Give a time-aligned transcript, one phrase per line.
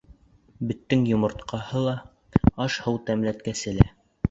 [0.71, 1.95] Беттең йомортҡаһы ла,
[2.67, 3.91] аш-һыу тәмләткесе лә.